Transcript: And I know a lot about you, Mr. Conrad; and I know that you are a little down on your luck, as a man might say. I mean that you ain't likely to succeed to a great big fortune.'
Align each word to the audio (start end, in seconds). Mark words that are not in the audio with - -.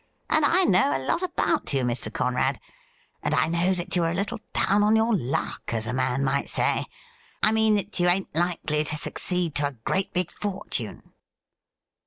And 0.31 0.43
I 0.43 0.63
know 0.63 0.97
a 0.97 1.05
lot 1.05 1.21
about 1.21 1.71
you, 1.73 1.83
Mr. 1.83 2.11
Conrad; 2.11 2.59
and 3.21 3.35
I 3.35 3.47
know 3.47 3.71
that 3.75 3.95
you 3.95 4.03
are 4.03 4.09
a 4.09 4.15
little 4.15 4.39
down 4.51 4.81
on 4.81 4.95
your 4.95 5.15
luck, 5.15 5.61
as 5.75 5.85
a 5.85 5.93
man 5.93 6.23
might 6.23 6.49
say. 6.49 6.87
I 7.43 7.51
mean 7.51 7.75
that 7.75 7.99
you 7.99 8.07
ain't 8.07 8.33
likely 8.33 8.83
to 8.83 8.97
succeed 8.97 9.53
to 9.57 9.67
a 9.67 9.71
great 9.85 10.11
big 10.11 10.31
fortune.' 10.31 11.11